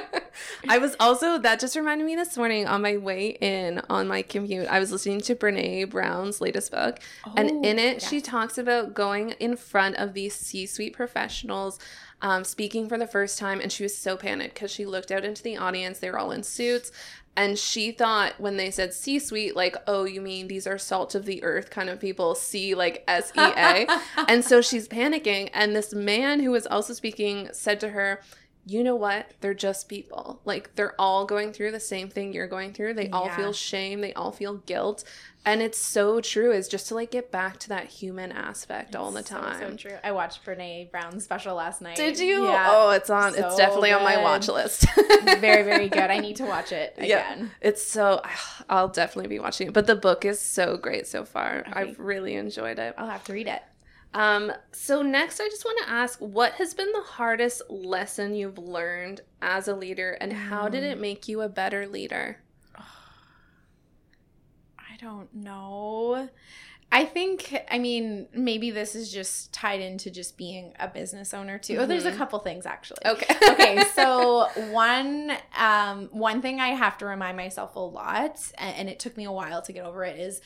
I 0.68 0.78
was 0.78 0.96
also 1.00 1.38
that 1.38 1.60
just 1.60 1.76
reminded 1.76 2.06
me 2.06 2.16
this 2.16 2.36
morning 2.36 2.66
on 2.66 2.82
my 2.82 2.96
way 2.96 3.36
in 3.40 3.80
on 3.88 4.08
my 4.08 4.22
commute. 4.22 4.68
I 4.68 4.78
was 4.78 4.92
listening 4.92 5.20
to 5.22 5.34
Brene 5.34 5.90
Brown's 5.90 6.40
latest 6.40 6.70
book, 6.70 6.98
oh, 7.26 7.34
and 7.36 7.64
in 7.64 7.78
it 7.78 7.94
yes. 7.94 8.08
she 8.08 8.20
talks 8.20 8.58
about 8.58 8.94
going 8.94 9.30
in 9.32 9.56
front 9.56 9.96
of 9.96 10.14
these 10.14 10.34
C-suite 10.34 10.94
professionals. 10.94 11.78
Um, 12.24 12.44
speaking 12.44 12.88
for 12.88 12.96
the 12.96 13.06
first 13.08 13.36
time, 13.36 13.58
and 13.58 13.72
she 13.72 13.82
was 13.82 13.98
so 13.98 14.16
panicked 14.16 14.54
because 14.54 14.70
she 14.70 14.86
looked 14.86 15.10
out 15.10 15.24
into 15.24 15.42
the 15.42 15.56
audience. 15.56 15.98
They 15.98 16.08
were 16.08 16.20
all 16.20 16.30
in 16.30 16.44
suits, 16.44 16.92
and 17.34 17.58
she 17.58 17.92
thought 17.92 18.38
when 18.38 18.58
they 18.58 18.70
said 18.70 18.92
C 18.92 19.18
suite, 19.18 19.56
like, 19.56 19.76
oh, 19.86 20.04
you 20.04 20.20
mean 20.20 20.48
these 20.48 20.66
are 20.66 20.76
salt 20.76 21.14
of 21.14 21.24
the 21.24 21.42
earth 21.42 21.70
kind 21.70 21.88
of 21.88 21.98
people, 21.98 22.34
C 22.34 22.74
like 22.74 23.04
S 23.08 23.32
E 23.34 23.40
A. 23.40 23.86
and 24.28 24.44
so 24.44 24.60
she's 24.60 24.86
panicking. 24.86 25.48
And 25.54 25.74
this 25.74 25.94
man 25.94 26.40
who 26.40 26.50
was 26.50 26.66
also 26.66 26.92
speaking 26.92 27.48
said 27.52 27.80
to 27.80 27.90
her, 27.90 28.20
you 28.64 28.84
know 28.84 28.94
what? 28.94 29.32
They're 29.40 29.54
just 29.54 29.88
people. 29.88 30.40
Like 30.44 30.74
they're 30.76 31.00
all 31.00 31.26
going 31.26 31.52
through 31.52 31.72
the 31.72 31.80
same 31.80 32.08
thing 32.08 32.32
you're 32.32 32.46
going 32.46 32.72
through. 32.72 32.94
They 32.94 33.08
yeah. 33.08 33.16
all 33.16 33.28
feel 33.30 33.52
shame, 33.52 34.00
they 34.00 34.12
all 34.14 34.30
feel 34.30 34.58
guilt. 34.58 35.04
And 35.44 35.60
it's 35.60 35.78
so 35.78 36.20
true 36.20 36.52
is 36.52 36.68
just 36.68 36.86
to 36.88 36.94
like 36.94 37.10
get 37.10 37.32
back 37.32 37.58
to 37.60 37.68
that 37.70 37.86
human 37.86 38.30
aspect 38.30 38.90
it's 38.90 38.96
all 38.96 39.10
the 39.10 39.24
time. 39.24 39.60
So, 39.60 39.70
so, 39.70 39.76
true. 39.76 39.98
I 40.04 40.12
watched 40.12 40.44
Brene 40.44 40.92
Brown's 40.92 41.24
special 41.24 41.56
last 41.56 41.82
night. 41.82 41.96
Did 41.96 42.20
you? 42.20 42.44
Yeah. 42.44 42.68
Oh, 42.70 42.90
it's 42.90 43.10
on. 43.10 43.34
So 43.34 43.46
it's 43.46 43.56
definitely 43.56 43.90
good. 43.90 43.96
on 43.96 44.04
my 44.04 44.22
watch 44.22 44.46
list. 44.46 44.86
very, 45.24 45.64
very 45.64 45.88
good. 45.88 46.10
I 46.10 46.18
need 46.18 46.36
to 46.36 46.44
watch 46.44 46.70
it 46.70 46.94
again. 46.96 47.38
Yeah, 47.40 47.46
it's 47.60 47.84
so 47.84 48.22
I'll 48.68 48.88
definitely 48.88 49.28
be 49.28 49.40
watching 49.40 49.68
it. 49.68 49.74
But 49.74 49.88
the 49.88 49.96
book 49.96 50.24
is 50.24 50.40
so 50.40 50.76
great 50.76 51.08
so 51.08 51.24
far. 51.24 51.64
Okay. 51.68 51.72
I've 51.72 51.98
really 51.98 52.34
enjoyed 52.34 52.78
it. 52.78 52.94
I'll 52.96 53.10
have 53.10 53.24
to 53.24 53.32
read 53.32 53.48
it. 53.48 53.62
Um, 54.14 54.52
so 54.72 55.02
next 55.02 55.40
I 55.40 55.48
just 55.48 55.64
want 55.64 55.78
to 55.84 55.90
ask 55.90 56.18
what 56.18 56.52
has 56.54 56.74
been 56.74 56.92
the 56.92 57.00
hardest 57.00 57.62
lesson 57.70 58.34
you've 58.34 58.58
learned 58.58 59.22
as 59.40 59.68
a 59.68 59.74
leader 59.74 60.12
and 60.20 60.32
how 60.32 60.68
did 60.68 60.84
it 60.84 60.98
mm. 60.98 61.00
make 61.00 61.28
you 61.28 61.40
a 61.40 61.48
better 61.48 61.86
leader? 61.86 62.38
I 62.76 62.82
don't 65.00 65.34
know. 65.34 66.28
I 66.94 67.06
think, 67.06 67.58
I 67.70 67.78
mean, 67.78 68.28
maybe 68.34 68.70
this 68.70 68.94
is 68.94 69.10
just 69.10 69.54
tied 69.54 69.80
into 69.80 70.10
just 70.10 70.36
being 70.36 70.74
a 70.78 70.86
business 70.86 71.32
owner 71.32 71.56
too. 71.56 71.72
Mm-hmm. 71.72 71.82
Oh, 71.82 71.86
there's 71.86 72.04
a 72.04 72.10
mm-hmm. 72.10 72.18
couple 72.18 72.38
things 72.40 72.66
actually. 72.66 73.00
Okay. 73.06 73.34
okay. 73.50 73.82
So 73.94 74.48
one, 74.70 75.32
um, 75.56 76.08
one 76.12 76.42
thing 76.42 76.60
I 76.60 76.68
have 76.68 76.98
to 76.98 77.06
remind 77.06 77.36
myself 77.36 77.76
a 77.76 77.80
lot, 77.80 78.38
and, 78.58 78.76
and, 78.76 78.88
it 78.88 78.98
took 78.98 79.16
me 79.16 79.24
a 79.24 79.32
while 79.32 79.62
to 79.62 79.72
get 79.72 79.84
over 79.84 80.04
it, 80.04 80.18
is 80.18 80.40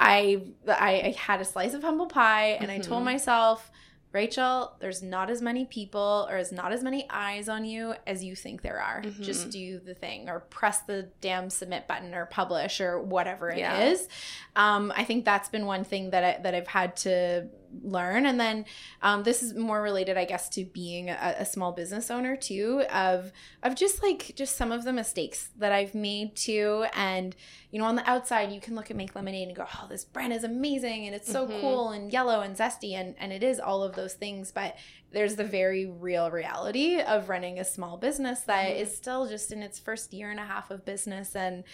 I, 0.00 0.42
I 0.66 1.14
had 1.18 1.42
a 1.42 1.44
slice 1.44 1.74
of 1.74 1.82
humble 1.82 2.06
pie 2.06 2.52
and 2.52 2.68
mm-hmm. 2.68 2.70
I 2.70 2.78
told 2.78 3.00
mm-hmm. 3.00 3.12
myself, 3.12 3.70
Rachel, 4.12 4.72
there's 4.80 5.02
not 5.02 5.30
as 5.30 5.40
many 5.40 5.66
people 5.66 6.26
or 6.28 6.36
as 6.36 6.50
not 6.50 6.72
as 6.72 6.82
many 6.82 7.06
eyes 7.10 7.48
on 7.48 7.64
you 7.64 7.94
as 8.06 8.24
you 8.24 8.34
think 8.34 8.62
there 8.62 8.80
are. 8.80 9.02
Mm-hmm. 9.02 9.22
Just 9.22 9.50
do 9.50 9.78
the 9.78 9.94
thing 9.94 10.28
or 10.28 10.40
press 10.40 10.80
the 10.80 11.08
damn 11.20 11.48
submit 11.50 11.86
button 11.86 12.14
or 12.14 12.26
publish 12.26 12.80
or 12.80 13.00
whatever 13.00 13.50
it 13.50 13.58
yeah. 13.58 13.84
is. 13.84 14.08
Um, 14.56 14.92
I 14.96 15.04
think 15.04 15.24
that's 15.24 15.48
been 15.48 15.66
one 15.66 15.84
thing 15.84 16.10
that 16.10 16.24
I, 16.24 16.42
that 16.42 16.54
I've 16.54 16.66
had 16.66 16.96
to 16.98 17.48
learn. 17.82 18.26
And 18.26 18.38
then 18.38 18.64
um, 19.02 19.22
this 19.22 19.42
is 19.42 19.54
more 19.54 19.80
related 19.82 20.16
i 20.16 20.24
guess 20.24 20.48
to 20.50 20.64
being 20.64 21.08
a, 21.10 21.36
a, 21.38 21.44
small 21.44 21.72
business 21.72 22.10
owner 22.10 22.36
too 22.36 22.82
of 22.92 23.32
of 23.62 23.74
just 23.74 24.02
like 24.02 24.32
just 24.34 24.56
some 24.56 24.72
of 24.72 24.84
the 24.84 24.92
mistakes 24.92 25.50
that 25.58 25.72
i've 25.72 25.94
made 25.94 26.34
too. 26.36 26.86
And 26.94 27.34
you 27.70 27.78
know 27.78 27.86
on 27.86 27.96
the 27.96 28.08
outside 28.08 28.52
you 28.52 28.60
can 28.60 28.74
look 28.74 28.90
at 28.90 28.96
make 28.96 29.14
lemonade 29.14 29.48
and 29.48 29.56
go 29.56 29.66
oh 29.66 29.86
this 29.88 30.04
brand 30.04 30.32
is 30.32 30.44
amazing 30.44 31.06
and 31.06 31.14
it's 31.14 31.30
so 31.30 31.46
mm-hmm. 31.46 31.60
cool 31.60 31.90
and 31.90 32.12
yellow 32.12 32.40
and 32.40 32.56
zesty 32.56 32.94
and 32.94 33.14
and 33.18 33.32
it 33.32 33.42
is 33.42 33.60
all 33.60 33.82
of 33.82 33.94
those 33.94 34.14
things. 34.14 34.52
But 34.52 34.76
there's 35.12 35.36
the 35.36 35.44
very 35.44 35.86
real 35.86 36.30
reality 36.30 37.00
of 37.00 37.28
running 37.28 37.58
a 37.58 37.64
small 37.64 37.96
business 37.96 38.40
that 38.42 38.68
mm-hmm. 38.68 38.82
is 38.82 38.96
still 38.96 39.28
just 39.28 39.52
in 39.52 39.62
its 39.62 39.78
first 39.78 40.12
year 40.12 40.30
and 40.30 40.40
a 40.40 40.44
half 40.44 40.70
of 40.70 40.84
business. 40.84 41.34
And 41.34 41.64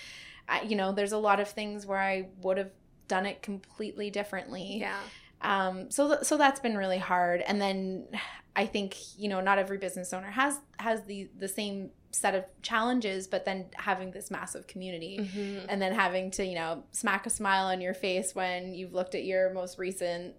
I, 0.48 0.62
you 0.62 0.76
know 0.76 0.92
there's 0.92 1.12
a 1.12 1.18
lot 1.18 1.40
of 1.40 1.48
things 1.48 1.86
where 1.86 1.98
i 1.98 2.28
would 2.42 2.58
have 2.58 2.70
done 3.08 3.26
it 3.26 3.42
completely 3.42 4.10
differently. 4.10 4.78
Yeah 4.80 4.98
um, 5.46 5.90
so 5.92 6.08
th- 6.08 6.24
so 6.24 6.36
that's 6.36 6.58
been 6.58 6.76
really 6.76 6.98
hard. 6.98 7.40
And 7.40 7.60
then 7.60 8.08
I 8.56 8.66
think 8.66 8.96
you 9.16 9.28
know 9.28 9.40
not 9.40 9.58
every 9.58 9.78
business 9.78 10.12
owner 10.12 10.30
has 10.30 10.58
has 10.78 11.04
the 11.04 11.30
the 11.38 11.48
same 11.48 11.90
set 12.10 12.34
of 12.34 12.44
challenges, 12.62 13.28
but 13.28 13.44
then 13.44 13.66
having 13.76 14.10
this 14.10 14.30
massive 14.30 14.66
community, 14.66 15.20
mm-hmm. 15.20 15.66
and 15.68 15.80
then 15.80 15.94
having 15.94 16.32
to 16.32 16.44
you 16.44 16.56
know 16.56 16.82
smack 16.90 17.26
a 17.26 17.30
smile 17.30 17.66
on 17.66 17.80
your 17.80 17.94
face 17.94 18.34
when 18.34 18.74
you've 18.74 18.92
looked 18.92 19.14
at 19.14 19.24
your 19.24 19.52
most 19.52 19.78
recent 19.78 20.34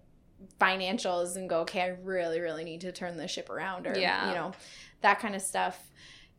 financials 0.60 1.36
and 1.36 1.48
go, 1.48 1.60
okay, 1.60 1.80
I 1.80 1.96
really 2.02 2.40
really 2.40 2.64
need 2.64 2.82
to 2.82 2.92
turn 2.92 3.16
this 3.16 3.30
ship 3.30 3.48
around, 3.48 3.86
or 3.86 3.98
yeah. 3.98 4.28
you 4.28 4.34
know 4.34 4.52
that 5.00 5.20
kind 5.20 5.34
of 5.34 5.40
stuff. 5.40 5.90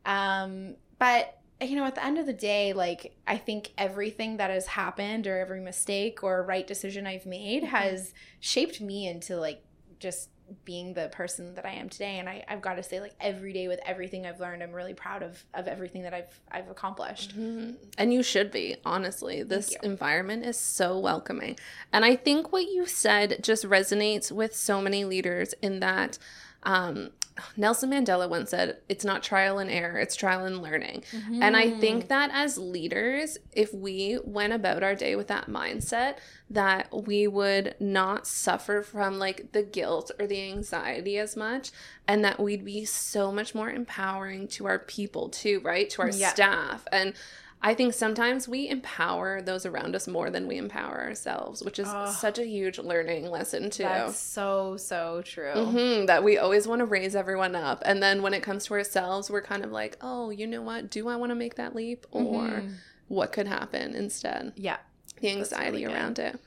Um, 0.05 0.75
but 0.99 1.38
you 1.61 1.75
know, 1.75 1.85
at 1.85 1.95
the 1.95 2.03
end 2.03 2.17
of 2.17 2.25
the 2.25 2.33
day, 2.33 2.73
like 2.73 3.17
I 3.27 3.37
think 3.37 3.73
everything 3.77 4.37
that 4.37 4.49
has 4.49 4.67
happened 4.67 5.27
or 5.27 5.37
every 5.37 5.59
mistake 5.59 6.23
or 6.23 6.43
right 6.43 6.65
decision 6.65 7.05
I've 7.05 7.25
made 7.25 7.63
mm-hmm. 7.63 7.75
has 7.75 8.13
shaped 8.39 8.79
me 8.79 9.07
into 9.07 9.37
like 9.37 9.63
just 9.99 10.29
being 10.65 10.93
the 10.93 11.09
person 11.09 11.53
that 11.55 11.65
I 11.65 11.73
am 11.73 11.89
today. 11.89 12.17
And 12.17 12.27
I, 12.27 12.43
I've 12.47 12.61
got 12.61 12.75
to 12.75 12.83
say, 12.83 12.99
like 12.99 13.13
every 13.19 13.53
day 13.53 13.67
with 13.67 13.79
everything 13.85 14.25
I've 14.25 14.39
learned, 14.39 14.63
I'm 14.63 14.71
really 14.71 14.93
proud 14.93 15.21
of 15.21 15.43
of 15.53 15.67
everything 15.67 16.03
that 16.03 16.13
I've 16.13 16.39
I've 16.51 16.69
accomplished. 16.69 17.37
Mm-hmm. 17.37 17.73
And 17.97 18.13
you 18.13 18.23
should 18.23 18.51
be, 18.51 18.77
honestly. 18.85 19.43
This 19.43 19.75
environment 19.83 20.45
is 20.45 20.57
so 20.57 20.97
welcoming. 20.97 21.57
And 21.91 22.05
I 22.05 22.15
think 22.15 22.51
what 22.51 22.63
you 22.63 22.85
said 22.85 23.39
just 23.43 23.65
resonates 23.65 24.31
with 24.31 24.55
so 24.55 24.81
many 24.81 25.05
leaders 25.05 25.53
in 25.61 25.81
that 25.81 26.17
um, 26.63 27.11
Nelson 27.57 27.91
Mandela 27.91 28.29
once 28.29 28.51
said, 28.51 28.77
it's 28.87 29.05
not 29.05 29.23
trial 29.23 29.59
and 29.59 29.69
error, 29.69 29.97
it's 29.99 30.15
trial 30.15 30.45
and 30.45 30.61
learning. 30.61 31.03
Mm-hmm. 31.11 31.43
And 31.43 31.55
I 31.55 31.71
think 31.71 32.07
that 32.07 32.29
as 32.33 32.57
leaders, 32.57 33.37
if 33.53 33.73
we 33.73 34.19
went 34.23 34.53
about 34.53 34.83
our 34.83 34.95
day 34.95 35.15
with 35.15 35.27
that 35.27 35.47
mindset, 35.47 36.17
that 36.49 36.87
we 37.05 37.27
would 37.27 37.75
not 37.79 38.25
suffer 38.25 38.81
from 38.81 39.19
like 39.19 39.51
the 39.51 39.63
guilt 39.63 40.11
or 40.19 40.27
the 40.27 40.41
anxiety 40.51 41.17
as 41.17 41.35
much, 41.35 41.71
and 42.07 42.23
that 42.23 42.39
we'd 42.39 42.65
be 42.65 42.85
so 42.85 43.31
much 43.31 43.53
more 43.53 43.69
empowering 43.69 44.47
to 44.47 44.65
our 44.65 44.79
people 44.79 45.29
too, 45.29 45.59
right? 45.63 45.89
To 45.91 46.01
our 46.01 46.09
yeah. 46.09 46.29
staff. 46.29 46.87
And 46.91 47.13
I 47.61 47.73
think 47.73 47.93
sometimes 47.93 48.47
we 48.47 48.69
empower 48.69 49.41
those 49.41 49.65
around 49.65 49.93
us 49.93 50.07
more 50.07 50.29
than 50.29 50.47
we 50.47 50.57
empower 50.57 51.01
ourselves, 51.01 51.61
which 51.61 51.77
is 51.77 51.89
oh, 51.89 52.09
such 52.09 52.39
a 52.39 52.45
huge 52.45 52.79
learning 52.79 53.29
lesson 53.29 53.69
too. 53.69 53.83
That's 53.83 54.17
so 54.17 54.77
so 54.77 55.21
true. 55.25 55.51
Mm-hmm, 55.53 56.05
that 56.05 56.23
we 56.23 56.37
always 56.37 56.67
want 56.67 56.79
to 56.79 56.85
raise 56.85 57.15
everyone 57.17 57.55
up, 57.55 57.83
and 57.85 58.01
then 58.01 58.21
when 58.21 58.33
it 58.33 58.43
comes 58.43 58.65
to 58.65 58.75
ourselves, 58.75 59.29
we're 59.29 59.41
kind 59.41 59.65
of 59.65 59.71
like, 59.71 59.97
oh, 59.99 60.29
you 60.29 60.47
know 60.47 60.61
what? 60.61 60.89
Do 60.89 61.09
I 61.09 61.17
want 61.17 61.31
to 61.31 61.35
make 61.35 61.55
that 61.55 61.75
leap, 61.75 62.05
or 62.11 62.47
mm-hmm. 62.47 62.73
what 63.09 63.33
could 63.33 63.47
happen 63.47 63.93
instead? 63.93 64.53
Yeah, 64.55 64.77
the 65.19 65.29
anxiety 65.29 65.83
really 65.83 65.93
around 65.93 66.17
it. 66.17 66.39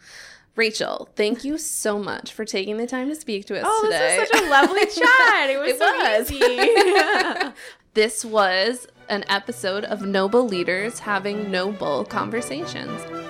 Rachel, 0.54 1.08
thank 1.16 1.44
you 1.44 1.56
so 1.56 1.98
much 1.98 2.32
for 2.32 2.44
taking 2.44 2.76
the 2.76 2.86
time 2.86 3.08
to 3.08 3.14
speak 3.14 3.46
to 3.46 3.58
us 3.58 3.64
oh, 3.66 3.84
today. 3.84 4.16
Oh, 4.16 4.20
this 4.20 4.30
was 4.30 4.40
such 4.40 4.46
a 4.46 4.50
lovely 4.50 4.80
chat. 4.86 5.50
It 5.50 5.58
was 5.58 5.70
it 5.70 5.78
so 5.78 7.42
was. 7.42 7.52
this 7.94 8.24
was 8.24 8.86
an 9.08 9.24
episode 9.28 9.84
of 9.84 10.02
Noble 10.02 10.46
Leaders 10.46 10.98
Having 11.00 11.50
Noble 11.50 12.04
Conversations. 12.04 13.21